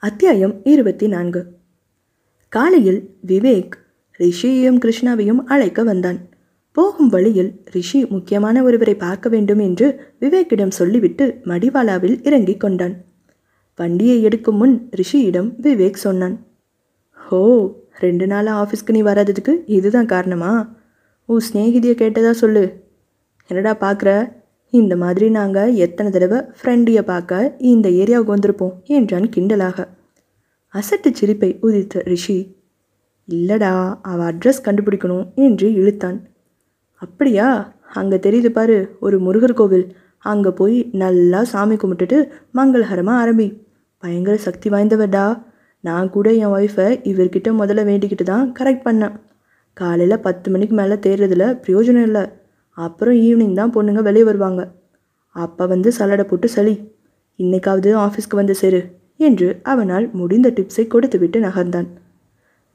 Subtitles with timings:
[0.00, 1.46] அத்தியாயம் இருபத்தி நான்கு
[2.48, 3.70] காலையில் விவேக்
[4.18, 6.18] ரிஷியையும் கிருஷ்ணாவையும் அழைக்க வந்தான்.
[6.72, 13.04] போகும் வழியில் ரிஷி முக்கியமான ஒருவரை பார்க்க வேண்டும் என்று விவேக்கிடம் சொல்லிவிட்டு மடிவாலாவில் இறங்கிக் கொண்டான்.
[13.76, 16.46] வண்டியை எடுக்கும் முன் ரிஷியிடம் விவேக் சொன்னான்.
[17.12, 20.76] ஹோ ரெண்டு நாளாக ஆஃபீஸ்க்கு நீ வராததுக்கு இதுதான் காரணமா?
[21.24, 22.84] உன் ஸ்நேகிதியை கேட்டதா சொல்லு.
[23.46, 24.37] என்னடா பார்க்குற?
[24.72, 29.86] இந்த மாதிரி நாங்கள் எத்தனை தடவை ஃப்ரெண்டியை பார்க்க இந்த ஏரியாவுக்கு வந்திருப்போம் என்றான் கிண்டலாக.
[30.74, 32.38] அசட்டு சிரிப்பை உதித்த ரிஷி
[33.28, 36.18] இல்லடா அவ அட்ரஸ் கண்டுபிடிக்கணும் என்று இழுத்தான்.
[37.02, 37.76] அப்படியா?
[37.92, 39.86] அங்கே தெரியுது பாரு ஒரு முருகர் கோவில்.
[40.18, 42.18] அங்கே போய் நல்லா சாமி கும்பிட்டுட்டு
[42.54, 43.48] மங்களகரமாக ஆரம்பி.
[44.02, 45.42] பயங்கர சக்தி வாய்ந்தவர்டா.
[45.80, 49.14] நான் கூட என் ஒய்ஃபை இவர்கிட்ட முதல்ல வேண்டிக்கிட்டு தான் கரெக்ட் பண்ணேன்.
[49.72, 52.24] காலையில் பத்து மணிக்கு மேலே தேர்றதில் பிரயோஜனம் இல்லை.
[52.86, 54.62] அப்புறம் ஈவினிங் தான் பொண்ணுங்க வெளியே வருவாங்க.
[55.36, 56.74] அப்போ வந்து சல்லடை போட்டு சளி.
[57.38, 58.80] இன்னைக்காவது ஆஃபீஸ்க்கு வந்து சேரு
[59.26, 61.88] என்று அவனால் முடிந்த டிப்ஸை கொடுத்துவிட்டு நகர்ந்தான்.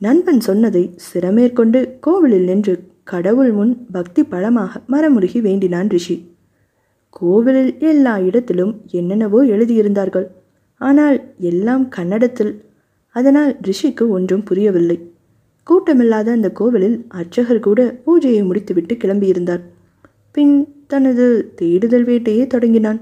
[0.01, 2.73] நண்பன் சொன்னதை சிரமேற்கொண்டு கோவிலில் நின்று
[3.11, 6.15] கடவுள் முன் பக்தி பழமாக மரமுருகி வேண்டினான் ரிஷி.
[7.19, 10.27] கோவிலில் எல்லா இடத்திலும் என்னென்னவோ எழுதியிருந்தார்கள்.
[10.81, 11.17] ஆனால்
[11.49, 12.53] எல்லாம் கன்னடத்தில்.
[13.15, 14.97] அதனால் ரிஷிக்கு ஒன்றும் புரியவில்லை.
[15.67, 19.63] கூட்டமில்லாத அந்த கோவிலில் அர்ச்சகர் கூட பூஜையை முடித்துவிட்டு கிளம்பியிருந்தார்.
[20.35, 20.53] பின்
[20.87, 22.99] தனது தேடுதல் வேட்டையை தொடங்கினான்.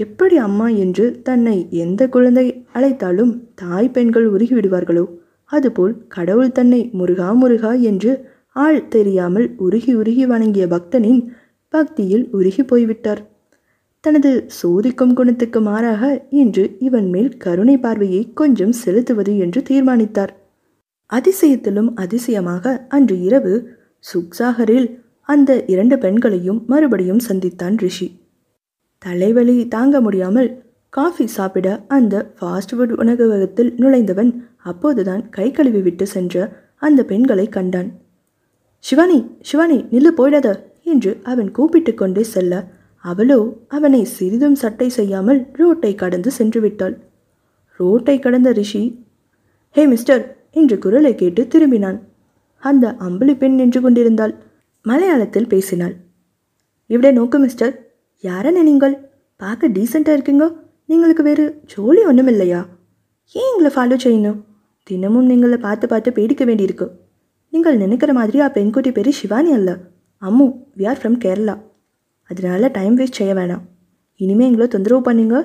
[0.00, 5.04] எப்படி அம்மா என்று தன்னை எந்த குழந்தை அழைத்தாலும் தாய் பெண்கள் உருகிவிடுவார்களோ
[5.44, 8.12] அதுபோல் கடவுள் தன்னை முருகா முருகா என்று
[8.56, 11.20] ஆள் தெரியாமல் உருகி உருகி வணங்கிய பக்தனின்
[11.74, 13.20] பக்தியில் உருகி போய்விட்டார்.
[14.04, 14.30] தனது
[14.62, 20.32] சோதிக்கும் குணத்துக்கு மாறாக இன்று இவன் மேல் கருணை பார்வையை கொஞ்சம் செலுத்துவது என்று தீர்மானித்தார்.
[21.10, 23.54] அதிசயத்திலும் அதிசயமாக அன்று இரவு
[24.04, 24.88] சுக்சாகரில்
[25.28, 28.08] அந்த இரண்டு பெண்களையும் மறுபடியும் சந்தித்தான் ரிஷி.
[28.98, 30.50] தலைவலி தாங்க முடியாமல்
[30.92, 34.30] காஃபி சாப்பிட அந்த ஃபாஸ்ட் ஃபுட் உணவகத்தில் நுழைந்தவன்
[34.62, 36.44] அப்போதுதான் கை கழுவி விட்டு சென்ற
[36.78, 37.88] அந்த பெண்களை கண்டான்.
[38.84, 40.48] சிவானி சிவானி நில்லு போயிடாத
[40.82, 42.54] என்று அவன் கூப்பிட்டு கொண்டே செல்ல
[43.04, 43.38] அவளோ
[43.68, 46.94] அவனை சிறிதும் சட்டை செய்யாமல் ரோட்டை கடந்து சென்று விட்டாள்.
[47.80, 48.84] ரோட்டை கடந்த ரிஷி
[49.76, 51.98] ஹே மிஸ்டர் என்று குரலை கேட்டு திரும்பினான்.
[52.62, 54.34] அந்த அம்பளி பெண் நின்று கொண்டிருந்தாள்.
[54.88, 55.94] மலையாளத்தில் பேசினாள்.
[56.86, 57.74] இவிட நோக்கு மிஸ்டர்
[58.28, 58.94] யாரன்னு நீங்கள்?
[59.36, 60.44] பார்க்க டீசெண்டாக இருக்கீங்க.
[60.88, 62.60] நீங்களுக்கு வேறு ஜோலி ஒன்றும் இல்லையா
[63.34, 64.40] ஏன் எங்களை ஃபாலோ செய்யணும்?
[64.82, 66.86] தினமும் நீங்களை பார்த்து பார்த்து பேடிக்க வேண்டியிருக்கு.
[67.52, 69.70] நீங்கள் நினைக்கிற மாதிரி ஆ பெண்குட்டி பேர் சிவானி அல்ல.
[70.22, 70.46] Ammu
[70.78, 71.54] we are from Kerala
[72.30, 73.64] அதனால டைம் வேஸ்ட் செய்ய வேணாம்.
[74.16, 75.36] இனிமேல் எங்களை தொந்தரவு பண்ணுங்க.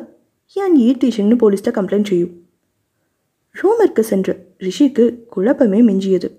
[0.55, 2.33] ஏன் ஈ டீச்சிங்னு போலீஸ்ட்ட கம்ப்ளைண்ட் செய்யும்?
[3.51, 4.35] ரூமிற்கு சென்ற.
[4.65, 6.29] ரிஷிக்கு குழப்பமே மிஞ்சியது.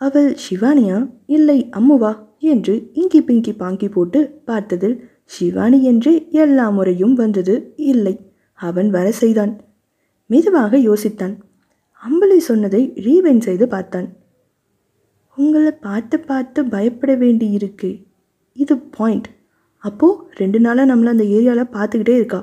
[0.00, 0.96] அவள் சிவானியா
[1.26, 2.12] இல்லை அம்முவா?
[2.38, 8.14] என்று இங்கி பிங்கி பாங்கி போட்டு பார்த்ததில் சிவானி என்றே எல்லா முறையும் வந்தது இல்லை.
[8.60, 9.52] அவன் வர செய்தான்.
[10.30, 11.34] மெதுவாக யோசித்தான்.
[12.02, 14.08] அம்பளை சொன்னதை ரீவென் செய்து பார்த்தான்.
[15.38, 17.90] உங்களை பார்த்து பார்த்து பயப்பட வேண்டி இருக்கு
[18.56, 19.28] இது பாயிண்ட்.
[19.84, 22.40] அப்போது ரெண்டு நாளாக நம்மளை அந்த ஏரியாவில் பார்த்துக்கிட்டே இருக்கா.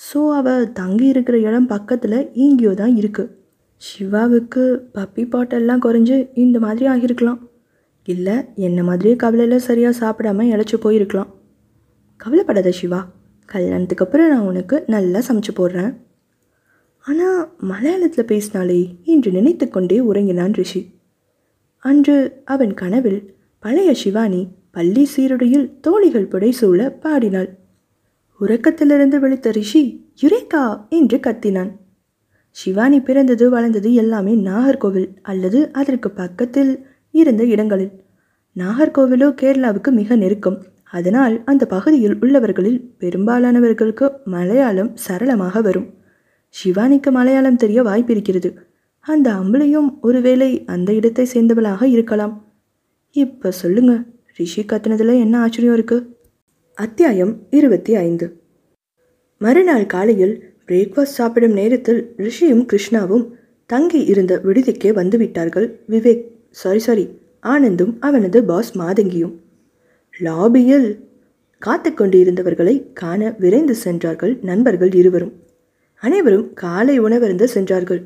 [0.00, 3.32] ஸோ அவள் தங்கி இருக்கிற இடம் பக்கத்தில் எங்கேயோ தான் இருக்குது
[3.82, 4.64] சிவாவுக்கு
[4.94, 7.40] பப்பி பாட்டெல்லாம் குறைஞ்சு இந்த மாதிரி ஆகியிருக்கலாம்.
[8.04, 11.30] இல்லை என்ன மாதிரியே கவலையில் சரியாக சாப்பிடாம இழைச்சி போயிருக்கலாம்.
[12.16, 13.00] கவலைப்படாத சிவா
[13.46, 15.92] கல்யாணத்துக்கு அப்புறம் நான் உனக்கு நல்லா சமைச்சு போடுறேன்.
[17.00, 20.82] ஆனால் மலையாளத்தில் பேசினாலே என்று நினைத்து கொண்டே உறங்கினான் ரிஷி.
[21.78, 23.20] அன்று அவன் கனவில்
[23.58, 27.50] பழைய சிவானி பள்ளி சீருடையில் தோழிகள் புடைசூழ பாடினாள்.
[28.40, 29.82] உறக்கத்திலிருந்து விழித்த ரிஷி
[30.22, 31.70] யுரேகா என்று கத்தினான்.
[32.58, 37.90] சிவானி பிறந்தது வளர்ந்தது எல்லாமே நாகர்கோவில் அல்லது அதற்கு பக்கத்தில் இருந்த இடங்களில்.
[38.56, 40.58] நாகர்கோவிலோ கேரளாவுக்கு மிக நெருக்கம்.
[40.90, 45.94] அதனால் அந்த பகுதியில் உள்ளவர்களில் பெரும்பாலானவர்களுக்கு மலையாளம் சரளமாக வரும்.
[46.54, 48.54] சிவானிக்கு மலையாளம் தெரிய வாய்ப்பிருக்கிறது.
[49.00, 52.34] அந்த அம்பளையும் ஒருவேளை அந்த இடத்தை சேர்ந்தவளாக இருக்கலாம்.
[53.12, 54.04] இப்போ சொல்லுங்க
[54.36, 56.16] ரிஷி கத்துனதுல என்ன ஆச்சரியம் இருக்கு?
[56.74, 58.26] அத்தியாயம் இருபத்தி ஐந்து.
[59.38, 63.28] மறுநாள் காலையில் பிரேக்ஃபாஸ்ட் சாப்பிடும் நேரத்தில் ரிஷியும் கிருஷ்ணாவும்
[63.66, 65.72] தங்கி இருந்த விடுதிக்கே வந்துவிட்டார்கள்.
[65.88, 67.08] விவேக் சாரி சாரி
[67.40, 69.34] ஆனந்தும் அவனது பாஸ் மாதங்கியும்.
[70.20, 70.98] லாபியில்
[71.58, 75.32] காத்து கொண்டிருந்தவர்களை காண விரைந்து சென்றார்கள் நண்பர்கள் இருவரும்.
[75.94, 78.02] அனைவரும் காலை உணவருந்து சென்றார்கள்.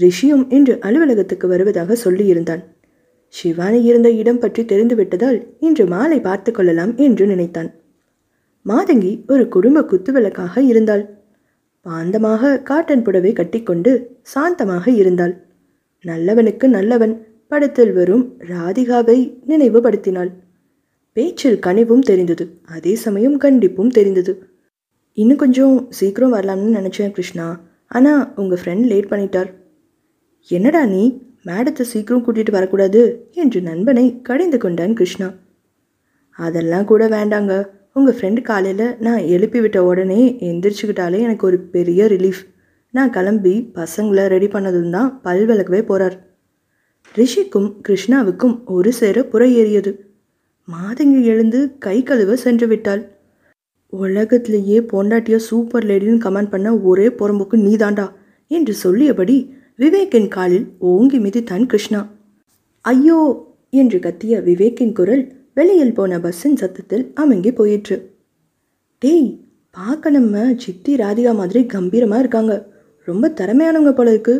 [0.00, 2.64] ரிஷியும் இன்று அலுவலகத்துக்கு வருவதாக சொல்லியிருந்தான்.
[3.28, 7.74] சிவானி இருந்த இடம் பற்றி தெரிந்துவிட்டதால் இன்று மாலை பார்த்து கொள்ளலாம் என்று நினைத்தான்.
[8.66, 11.13] மாதங்கி ஒரு குடும்ப குத்துவிளக்காக இருந்தாள்.
[11.86, 13.92] பாந்தமாக காட்டன் புடவை கட்டிக்கொண்டு
[14.34, 15.34] சாந்தமாக இருந்தாள்.
[16.04, 17.14] நல்லவனுக்கு நல்லவன்
[17.52, 19.18] படத்தில் வரும் ராதிகாவை
[19.50, 20.30] நினைவுபடுத்தினாள்.
[21.16, 22.44] பேச்சில் கனிவும் தெரிந்தது
[22.76, 24.32] அதே சமயம் கண்டிப்பும் தெரிந்தது.
[25.18, 27.46] இன்னும் கொஞ்சம் சீக்கிரம் வரலாம்னு நினச்சேன் கிருஷ்ணா
[27.90, 29.50] ஆனால் உங்கள் ஃப்ரெண்ட் லேட் பண்ணிட்டார்.
[30.50, 31.02] என்னடா நீ
[31.48, 33.00] மேடத்தை சீக்கிரம் கூட்டிகிட்டு வரக்கூடாது
[33.42, 35.28] என்று நண்பனை கடிந்து கொண்டான் கிருஷ்ணா.
[36.38, 37.52] அதெல்லாம் கூட வேண்டாங்க
[37.96, 42.40] உங்கள் ஃப்ரெண்டு காலையில் நான் எழுப்பி விட்ட உடனே எந்திரிச்சுக்கிட்டாலே எனக்கு ஒரு பெரிய ரிலீஃப்
[42.94, 46.16] நான் கிளம்பி பசங்களை ரெடி பண்ணதும் தான் பல் விளக்கவே போகிறார்
[47.14, 49.92] ரிஷிக்கும் கிருஷ்ணாவுக்கும் ஒரு சேர புற ஏறியது.
[50.68, 53.02] மாதங்கி எழுந்து கை கழுவ சென்று விட்டாள்.
[53.92, 58.06] உலகத்திலேயே பொண்டாட்டியா சூப்பர் லேடின்னு கமெண்ட் பண்ண ஒரே புறம்புக்கு நீதாண்டா
[58.50, 59.36] என்று சொல்லியபடி
[59.78, 62.00] விவேக்கின் காலில் ஓங்கி மிதித்தான் கிருஷ்ணா.
[62.84, 63.20] ஐயோ
[63.82, 65.24] என்று கத்திய விவேக்கின் குரல்
[65.56, 67.96] வெளியில் போன பஸ்ஸின் சத்தத்தில் அமங்கி போயிற்று.
[68.98, 69.28] டேய்
[69.70, 72.66] பார்க்க நம்ம சித்தி ராதிகா மாதிரி கம்பீரமாக இருக்காங்க.
[73.04, 74.34] ரொம்ப திறமையானவங்க போல இருக்கு.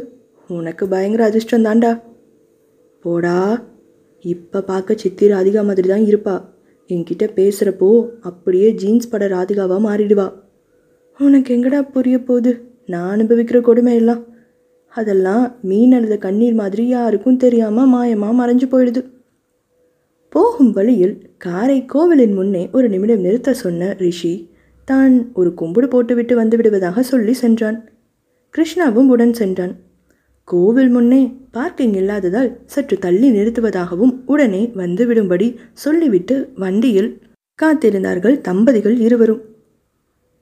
[0.47, 2.03] உனக்கு பயங்கர அதிர்ஷ்டம் தாண்டா
[3.01, 3.65] போடா.
[4.21, 6.37] இப்போ பார்க்க சித்தி ராதிகா மாதிரி தான் இருப்பா.
[6.89, 10.33] என்கிட்ட பேசுகிறப்போ அப்படியே ஜீன்ஸ் பட ராதிகாவாக மாறிடுவா.
[11.21, 12.53] உனக்கு எங்கடா புரிய போகுது?
[12.87, 14.23] நான் அனுபவிக்கிற கொடுமை எல்லாம்.
[14.89, 19.03] அதெல்லாம் மீன் அழுத கண்ணீர் மாதிரி யாருக்கும் தெரியாமல் மாயமாக மறைஞ்சு போயிடுது.
[20.35, 24.35] போகும் வழியில் காரை கோவிலின் முன்னே ஒரு நிமிடம் நிறுத்த சொன்ன ரிஷி
[24.85, 27.77] தான் ஒரு கும்பிடு போட்டுவிட்டு வந்து விடுவதாக சொல்லி சென்றான்.
[28.55, 29.75] கிருஷ்ணாவும் உடன் சென்றான்.
[30.45, 31.21] கோவில் முன்னே
[31.51, 37.11] பார்க்கிங் இல்லாததால் சற்று தள்ளி நிறுத்துவதாகவும் உடனே வந்துவிடும்படி சொல்லிவிட்டு வண்டியில்
[37.63, 39.43] காத்திருந்தார்கள் தம்பதிகள் இருவரும்.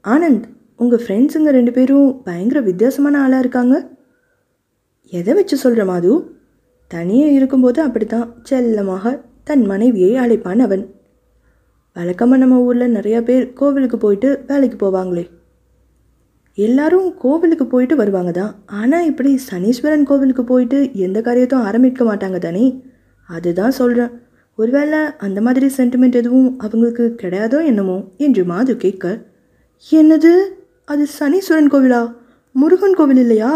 [0.04, 0.46] ஆனந்த்
[0.76, 3.76] உங்கள் ஃப்ரெண்ட்ஸுங்க ரெண்டு பேரும் பயங்கர வித்தியாசமான ஆளாக இருக்காங்க.
[5.10, 6.12] எதை வச்சு சொல்கிற மாது?
[6.88, 9.12] தனியாக இருக்கும்போது அப்படித்தான் செல்லமாக
[9.46, 10.82] தன் மனைவியை அழைப்பான் அவன்.
[11.96, 15.24] வழக்கமாக நம்ம ஊரில் நிறையா பேர் கோவிலுக்கு போயிட்டு வேலைக்கு போவாங்களே.
[16.58, 18.52] எல்லாரும் கோவிலுக்கு போயிட்டு வருவாங்க தான்.
[18.80, 22.64] ஆனால் இப்படி சனீஸ்வரன் கோவிலுக்கு போயிட்டு எந்த காரியத்தையும் ஆரம்பிக்க மாட்டாங்க தானே?
[23.28, 24.12] அதுதான் சொல்கிறேன்
[24.58, 29.06] ஒருவேளை அந்த மாதிரி சென்டிமெண்ட் எதுவும் அவங்களுக்கு கிடையாதோ என்னமோ என்று மாது கேட்க
[29.88, 30.32] என்னது?
[30.84, 32.02] அது சனீஸ்வரன் கோவிலா?
[32.54, 33.52] முருகன் கோவில் இல்லையா?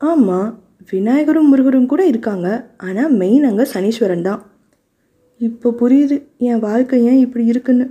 [0.00, 0.50] ஆமாம்
[0.92, 2.48] விநாயகரும் முருகரும் கூட இருக்காங்க.
[2.86, 4.42] ஆனால் மெயின் அங்கே சனீஸ்வரன் தான்.
[5.46, 6.16] இப்போ புரியுது
[6.48, 7.86] என் வாழ்க்கை ஏன் இப்படி இருக்குன்னு?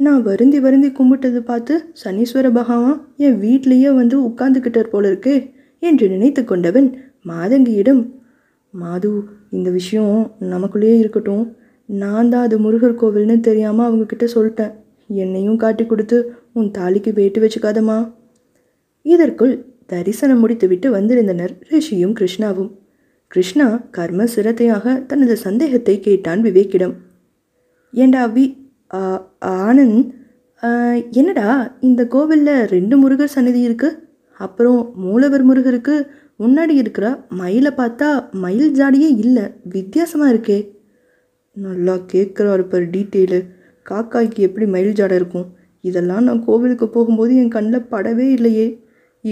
[0.00, 5.36] நான் வருந்தி வருந்தி கும்பிட்டது பார்த்து சனீஸ்வர பகவான் என் வீட்லேயே வந்து உட்கார்ந்துக்கிட்டார் போல இருக்கே
[5.82, 6.88] என்று நினைத்து கொண்டவன்
[7.28, 8.02] மாதங்கியிடம்
[8.74, 9.10] மாது
[9.50, 10.16] இந்த விஷயம்
[10.52, 11.44] நமக்குள்ளேயே இருக்கட்டும்.
[11.88, 14.72] நான் தான் அது முருகர் கோவில்னு தெரியாமல் அவங்கக்கிட்ட சொல்லிட்டேன்.
[15.22, 16.18] என்னையும் காட்டி கொடுத்து
[16.52, 17.98] உன் தாலிக்கு வேட்டு வச்சுக்காதம்மா.
[19.06, 19.54] இதற்குள்
[19.86, 22.70] தரிசனம் முடித்துவிட்டு வந்திருந்தனர் ரிஷியும் கிருஷ்ணாவும்.
[23.34, 23.66] கிருஷ்ணா
[23.96, 26.92] கர்ம சிரத்தையாக தனது சந்தேகத்தை கேட்டான் விவேக்கிடம்.
[27.92, 28.44] ஏண்டா வி
[29.68, 30.02] ஆனந்த்
[31.20, 31.48] என்னடா
[31.88, 33.98] இந்த கோவிலில் ரெண்டு முருகர் சன்னதி இருக்குது
[34.40, 35.96] அப்புறம் மூலவர் முருகருக்கு
[36.42, 37.08] முன்னாடி இருக்கிற
[37.40, 38.08] மயிலை பார்த்தா
[38.44, 39.44] மயில் ஜாடியே இல்லை
[39.74, 40.58] வித்தியாசமாக இருக்கே.
[41.56, 43.40] நல்லா கேட்குறாரு பர் டீட்டெயிலு.
[43.90, 45.46] காக்காய்க்கு எப்படி மயில் ஜாடை இருக்கும்?
[45.84, 48.66] இதெல்லாம் நான் கோவிலுக்கு போகும்போது என் கண்ணில் படவே இல்லையே.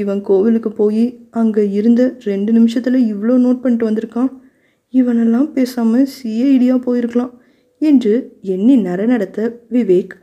[0.00, 4.30] இவன் கோவிலுக்கு போய் அங்கே இருந்த ரெண்டு நிமிஷத்தில் இவ்வளோ நோட் பண்ணிட்டு வந்திருக்கான்.
[4.92, 7.32] இவனெல்லாம் பேசாமல் சிஐடியாக போயிருக்கலாம்
[7.78, 10.14] என்று எண்ணி நரநடத்த விவேக்.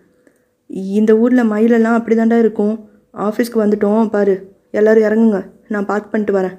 [0.67, 2.89] இந்த ஊரில் மயிலெல்லாம் அப்படி தாண்டா இருக்கும்.
[3.13, 4.35] ஆஃபீஸ்க்கு வந்துட்டோம் பாரு.
[4.71, 5.39] எல்லோரும் இறங்குங்க.
[5.67, 6.57] நான் பார்க் பண்ணிட்டு வரேன்.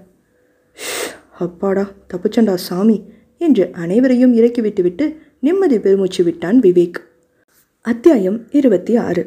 [1.38, 2.98] அப்பாடா தப்புச்சண்டா சாமி
[3.38, 6.98] என்று அனைவரையும் இறக்கி விட்டுவிட்டு நிம்மதி பெருமூச்சு விட்டான் விவேக்.
[7.80, 9.22] அத்தியாயம் இருபத்தி ஆறு.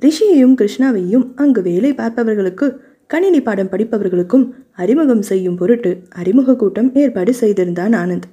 [0.00, 7.92] ரிஷியையும் கிருஷ்ணாவையும் அங்கு வேலை பார்ப்பவர்களுக்கு கணினி பாடம் படிப்பவர்களுக்கும் அறிமுகம் செய்யும் பொருட்டு அறிமுக கூட்டம் ஏற்பாடு செய்திருந்தான்
[7.92, 8.28] ஆனந்த்.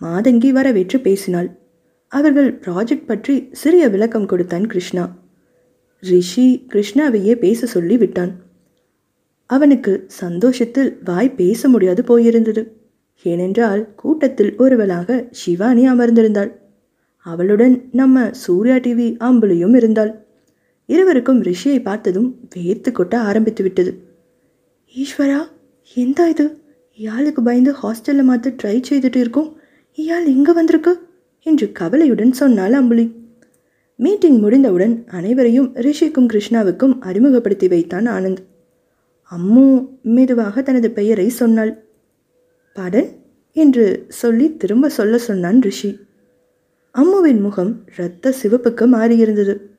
[0.00, 1.58] மாதங்கி வரவேற்று பேசினாள்.
[2.08, 5.16] அவர்கள் ப்ராஜெக்ட் பற்றி சிறிய விளக்கம் கொடுத்தான் கிருஷ்ணா.
[6.00, 8.32] ரிஷி கிருஷ்ணாவையே பேச சொல்லி விட்டான்
[9.46, 12.62] அவனுக்கு சந்தோஷத்தில் வாய் பேச முடியாது போயிருந்தது.
[13.22, 16.50] ஏனென்றால் கூட்டத்தில் ஒருவளாக சிவானி அமர்ந்திருந்தாள்.
[17.18, 20.26] அவளுடன் நம்ம சூர்யா டிவி ஆம்புலியும் இருந்தாள்.
[20.88, 23.98] இருவருக்கும் ரிஷியை பார்த்ததும் வேர்த்து கொட்ட ஆரம்பித்து விட்டது.
[24.96, 25.48] ஈஸ்வரா
[25.94, 26.60] எந்த இது?
[26.96, 29.56] இயாளுக்கு பயந்து ஹாஸ்டலில் மாற்ற ட்ரை செய்துட்டு இருக்கோம்.
[29.96, 31.08] இயாள் இங்கே வந்திருக்கு?
[31.42, 33.12] என்று கவலையுடன் சொன்னாள் அம்புலி.
[33.96, 38.44] மீட்டிங் முடிந்தவுடன் அனைவரையும் ரிஷிக்கும் கிருஷ்ணாவுக்கும் அறிமுகப்படுத்தி வைத்தான் ஆனந்த்.
[39.30, 41.84] அம்மு மெதுவாக தனது பெயரை சொன்னாள்.
[42.72, 43.08] படன்
[43.52, 45.98] என்று சொல்லி திரும்ப சொல்ல சொன்னான் ரிஷி.
[46.94, 49.76] அம்முவின் முகம் இரத்த சிவப்புக்கு மாறியிருந்தது.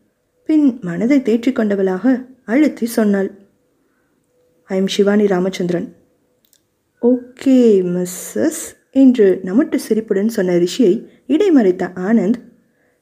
[0.49, 2.03] பின் மனதை தேற்றிக் கொண்டவளாக
[2.45, 3.27] அழுத்தி சொன்னாள்.
[4.63, 5.85] I am Shivani Ramachandran.
[7.01, 7.57] Okay
[7.95, 10.93] Mrs என்று நமட்டு சிரிப்புடன் சொன்ன ரிஷியை
[11.27, 12.39] இடைமறைத்த ஆனந்த்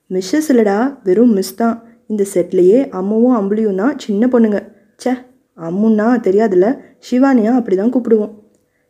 [0.09, 1.77] மிஸ்ஸஸ் இல்லடா வெறும் மிஸ் தான்.
[2.07, 4.61] இந்த செட்லேயே அம்முவும் அம்புலியும் தான் சின்ன பொண்ணுங்க.
[5.03, 5.13] ச்சே
[5.57, 8.35] அம்முன்னா தெரியாதுல்ல சிவானியா அப்படி தான் கூப்பிடுவோம்.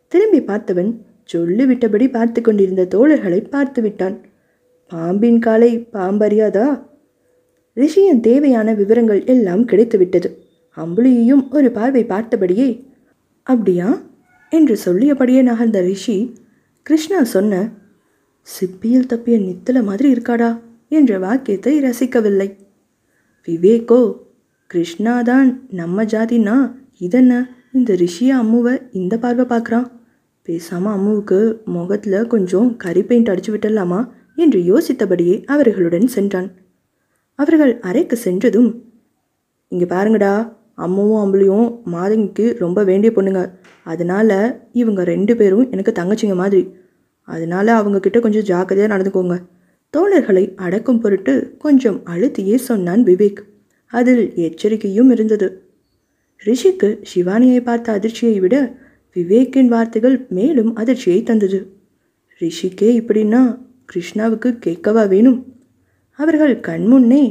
[0.08, 0.92] திரும்பி பார்த்தவன்
[1.34, 4.18] சொல்லிவிட்டபடி பார்த்து கொண்டிருந்த தோழர்களை பார்த்து விட்டான்
[4.86, 6.68] பாம்பின் காலை பாம்பறியாதா?
[7.78, 10.28] ரிஷியின் தேவையான விவரங்கள் எல்லாம் கிடைத்துவிட்டது.
[10.76, 12.68] அம்புலியையும் ஒரு பார்வை பார்த்தபடியே
[13.42, 13.88] அப்படியா?
[14.48, 16.16] என்று சொல்லியபடியே நகர்ந்த ரிஷி
[16.82, 17.54] கிருஷ்ணா சொன்ன
[18.42, 20.50] சிப்பியில் தப்பிய நித்தல மாதிரி இருக்காடா?
[20.88, 22.48] என்ற வாக்கியத்தை ரசிக்கவில்லை.
[23.48, 24.16] விவேக்கோ
[24.66, 26.56] கிருஷ்ணா தான் நம்ம ஜாதினா
[26.98, 27.32] இதென்ன?
[27.72, 29.88] இந்த ரிஷியை அம்முவை இந்த பார்வை பார்க்குறான்
[30.42, 34.00] பேசாமல் அம்முவுக்கு முகத்தில் கொஞ்சம் கரி பெயிண்ட் அடிச்சு விட்டலாமா
[34.34, 36.48] என்று யோசித்தபடியே அவர்களுடன் சென்றான்.
[37.38, 38.70] அவர்கள் அறைக்கு சென்றதும்
[39.68, 43.50] இங்கே பாருங்கடா அம்மாவும் அம்பளையும் மாதங்கிக்கு ரொம்ப வேண்டிய பொண்ணுங்க.
[43.82, 46.74] அதனால் இவங்க ரெண்டு பேரும் எனக்கு தங்கச்சிங்க மாதிரி.
[47.22, 49.42] அதனால அவங்கக்கிட்ட கொஞ்சம் ஜாக்கிரதையாக நடந்துக்கோங்க.
[49.96, 53.40] தோழர்களை அடக்கும் பொருட்டு கொஞ்சம் அழுத்தியே சொன்னான் விவேக்.
[53.86, 55.62] அதில் எச்சரிக்கையும் இருந்தது.
[56.44, 58.56] ரிஷிக்கு சிவானியை பார்த்த அதிர்ச்சியை விட
[59.16, 61.60] விவேக்கின் வார்த்தைகள் மேலும் அதிர்ச்சியை தந்தது.
[62.40, 63.58] ரிஷிக்கே இப்படின்னா
[63.92, 65.57] கிருஷ்ணாவுக்கு கேட்கவா வேணும்?
[66.18, 67.24] அவர்கள் கண்முன்னே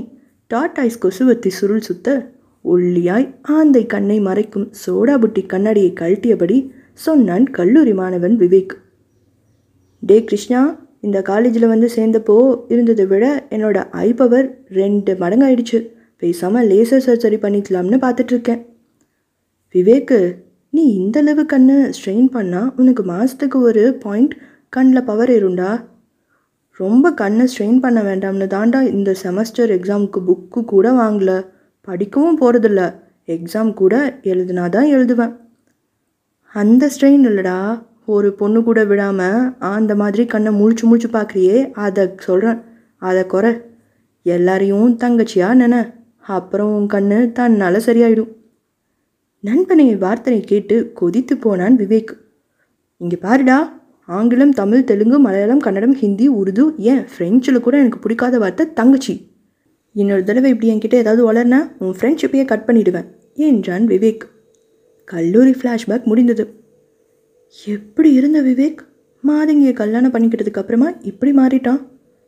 [0.52, 6.58] டாட்டாய்ஸ் கொசுவத்தி சுருள் சுத்த ஒல்லியாய் ஆந்தை கண்ணை மறைக்கும் சோடா புட்டி கண்ணாடியை கழட்டியபடி
[7.06, 8.74] சொன்னான் கல்லூரி மாணவன் விவேக்.
[10.04, 10.62] டே கிருஷ்ணா
[11.02, 14.48] இந்த காலேஜில் வந்து சேர்ந்தப்போ இருந்ததை விட என்னோட ஐ பவர்
[14.80, 15.80] ரெண்டு மடங்காயிடுச்சு.
[16.18, 18.62] பேசாமல் லேசர் சர்ஜரி பண்ணிக்கலாம்னு பார்த்துட்ருக்கேன்.
[19.76, 20.20] விவேக்கு
[20.74, 24.34] நீ இந்த அளவு கண்ணை ஸ்ட்ரெயின் பண்ணால் உனக்கு மாதத்துக்கு ஒரு பாயிண்ட்
[24.70, 25.70] கண்ணில் பவர் இருண்டா
[26.80, 31.32] ரொம்ப கண்ணை ஸ்ட்ரெயின் பண்ண வேண்டாம்னு தாண்டா இந்த செமஸ்டர் எக்ஸாமுக்கு புக்கு கூட வாங்கல.
[31.82, 32.82] படிக்கவும் போகிறதில்ல
[33.28, 35.34] எக்ஸாம் கூட எழுதுனா தான் எழுதுவேன்.
[36.54, 37.58] அந்த ஸ்ட்ரெயின் இல்லைடா.
[38.06, 42.60] ஒரு பொண்ணு கூட விடாமல் அந்த மாதிரி கண்ணை முழிச்சு முழிச்சு பார்க்குறியே அதை சொல்கிறேன்
[42.98, 43.52] அதை குறை.
[44.24, 45.82] எல்லாரையும் தங்கச்சியா நினை.
[46.36, 48.32] அப்புறம் உன் கண்ணு தன்னால் சரியாயிடும்.
[49.44, 52.14] நண்பனை வார்த்தையை கேட்டு கொதித்து போனான் விவேக்.
[53.02, 53.58] இங்கே பாருடா.
[54.08, 57.02] ஆங்கிலம் தமிழ் தெலுங்கு மலையாளம் கன்னடம் ஹிந்தி உருது ஏன்?
[57.04, 59.32] ஃப்ரெஞ்சில் கூட எனக்கு பிடிக்காத வார்த்தை தங்கச்சி.
[59.94, 64.24] இன்னொரு தடவை இப்படி என்கிட்ட ஏதாவது வளர்னா உன் ஃப்ரெண்ட்ஷிப்பையே கட் பண்ணிடுவேன் என்றான் விவேக்.
[65.04, 66.46] கல்லூரி ஃப்ளாஷ்பேக் முடிந்தது.
[67.66, 68.78] எப்படி இருந்த விவேக்?
[69.28, 71.82] மாதங்கியை கல்யாணம் பண்ணிக்கிட்டதுக்கு அப்புறமா இப்படி மாறிட்டான்.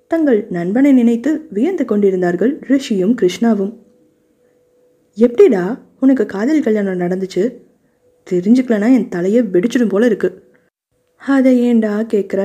[0.08, 3.74] தங்கள் நண்பனை நினைத்து வியந்து கொண்டிருந்தார்கள் ரிஷியும் கிருஷ்ணாவும்.
[5.14, 7.56] எப்படிடா உனக்கு காதல் கல்யாணம் நடந்துச்சு?
[8.32, 10.48] தெரிஞ்சுக்கலனா என் தலையை வெடிச்சிடும் போல இருக்குது
[11.36, 12.42] அதை ஏன்டா கேட்குற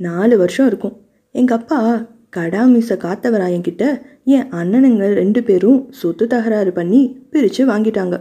[0.00, 0.96] நாலு வருஷம் இருக்கும்.
[1.34, 1.78] எங்கள் அப்பா
[2.30, 3.84] கடா மீசை காத்தவரா என்கிட்ட
[4.24, 8.16] என் அண்ணனுங்க ரெண்டு பேரும் சொத்து தகராறு பண்ணி பிரித்து வாங்கிட்டாங்க.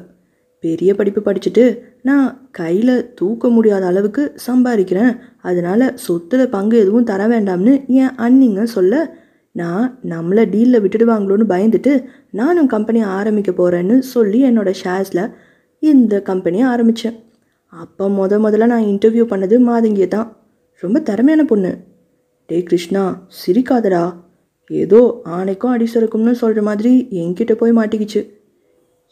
[0.60, 1.64] பெரிய படிப்பு படிச்சுட்டு
[2.02, 5.14] நான் கையில் தூக்க முடியாத அளவுக்கு சம்பாதிக்கிறேன்.
[5.42, 9.20] அதனால் சொத்துல பங்கு எதுவும் தர வேண்டாம்னு என் அண்ணிங்க சொல்ல
[9.52, 11.94] நான் நம்மளை டீலில் விட்டுடுவாங்களோன்னு பயந்துட்டு
[12.32, 15.32] நானும் கம்பெனி ஆரம்பிக்க போகிறேன்னு சொல்லி என்னோடய ஷேர்ஸில்
[15.80, 17.18] இந்த கம்பெனியை ஆரம்பித்தேன்
[17.74, 20.28] அப்போ முத முதல்ல நான் இன்டர்வியூ பண்ணது மாதங்கியை தான்.
[20.84, 21.72] ரொம்ப திறமையான பொண்ணு.
[22.46, 23.04] டே கிருஷ்ணா
[23.40, 24.04] சிரிக்காதடா.
[24.70, 28.22] ஏதோ ஆணைக்கும் அடி சுரக்கும்னு சொல்கிற மாதிரி என்கிட்ட போய் மாட்டிக்கிச்சு.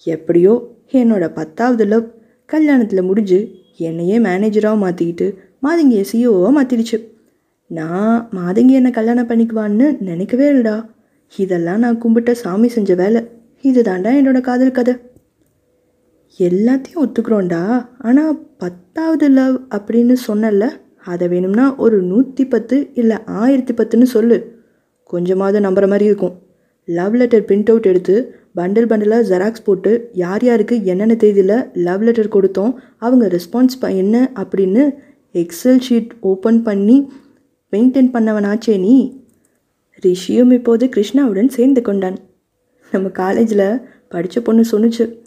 [0.04, 0.54] எப்படியோ
[0.92, 2.06] என்னோடய பத்தாவது லவ்
[2.50, 3.40] கல்யாணத்தில் முடிஞ்சு
[3.78, 5.28] என்னையே மேனேஜராக மாற்றிக்கிட்டு
[5.64, 6.98] மாதங்கியை சிஓவாக மாற்றிடுச்சு
[7.68, 10.78] நான் மாதங்கி என்னை கல்யாணம் பண்ணிக்குவான்னு நினைக்கவே இல்லைடா.
[11.36, 13.22] இதெல்லாம் நான் கும்பிட்ட சாமி செஞ்ச வேலை.
[13.62, 14.94] இது தாண்டா என்னோட காதல் கதை.
[16.38, 24.04] எல்லாத்தையும் ஒத்துக்கிறோண்டா ஆனால் பத்தாவது லவ் அப்படின்னு சொன்னல அதை வேணும்னா ஒரு நூற்றி பத்து இல்லை ஆயிரத்தி பத்துன்னு
[24.04, 24.62] சொல்லு.
[25.04, 26.42] கொஞ்சமாவது நம்புற மாதிரி இருக்கும்.
[26.84, 32.34] லவ் லெட்டர் பிரிண்ட் அவுட் எடுத்து பண்டில் பண்டிலாக ஜெராக்ஸ் போட்டு யார் யாருக்கு என்னென்ன தேதியில் லவ் லெட்டர்
[32.36, 34.96] கொடுத்தோம் அவங்க ரெஸ்பான்ஸ் ப என்ன அப்படின்னு
[35.34, 37.12] எக்ஸல் ஷீட் ஓப்பன் பண்ணி
[37.72, 39.24] மெயின்டைன் பண்ணவனாச்சே நீ.
[40.06, 42.18] ரிஷியும் இப்போது கிருஷ்ணாவுடன் சேர்ந்து கொண்டான்.
[42.92, 45.19] நம்ம காலேஜில் படித்த பொண்ணு சொன்னுச்சு.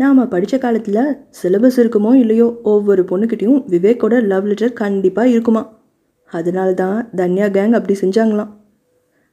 [0.00, 1.02] நாம் படித்த காலத்தில்
[1.38, 5.62] சிலபஸ் இருக்குமோ இல்லையோ ஒவ்வொரு பொண்ணுக்கிட்டேயும் விவேக்கோட லவ் லெட்டர் கண்டிப்பாக இருக்குமா?
[6.30, 8.50] அதனால தான் தன்யா கேங் அப்படி செஞ்சாங்களாம்.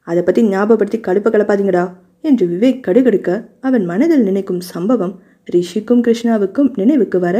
[0.02, 1.86] அதை பற்றி ஞாபகப்படுத்தி கடுப்பை கலப்பாதீங்கடா
[2.22, 3.30] என்று விவேக் கடுகடுக்க
[3.62, 5.14] அவன் மனதில் நினைக்கும் சம்பவம்
[5.52, 7.38] ரிஷிக்கும் கிருஷ்ணாவுக்கும் நினைவுக்கு வர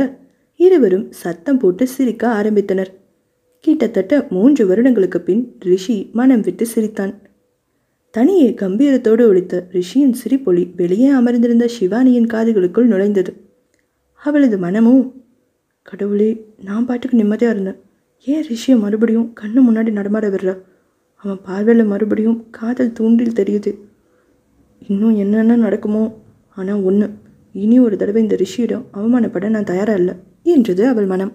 [0.60, 2.92] இருவரும் சத்தம் போட்டு சிரிக்க ஆரம்பித்தனர்.
[3.60, 7.14] கிட்டத்தட்ட மூன்று வருடங்களுக்கு பின் ரிஷி மனம் விட்டு சிரித்தான்.
[8.18, 13.32] தனியே கம்பீரத்தோடு ஒழித்த ரிஷியின் சிரிப்பொலி வெளியே அமர்ந்திருந்த சிவானியின் காதுகளுக்குள் நுழைந்தது.
[14.22, 15.04] அவளது மனமும்
[15.82, 17.78] கடவுளே நான் பாட்டுக்கு நிம்மதியாக இருந்தேன்.
[18.28, 20.56] ஏன் ரிஷியை மறுபடியும் கண்ணு முன்னாடி நடமாட விடுறா?
[21.16, 23.74] அவன் பார்வையில் மறுபடியும் காதல் தூண்டில் தெரியுது.
[24.88, 26.04] இன்னும் என்னென்ன நடக்குமோ
[26.58, 27.10] ஆனால் ஒன்று
[27.56, 30.16] இனி ஒரு தடவை இந்த ரிஷியிடம் அவமானப்பட நான் தயாராக இல்லை
[30.56, 31.34] என்றது அவள் மனம்.